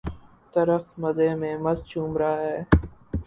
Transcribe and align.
درخت 0.53 0.89
مزے 1.01 1.29
میں 1.35 1.55
مست 1.63 1.83
جھوم 1.89 2.11
رہا 2.17 2.35
ہے 2.41 2.57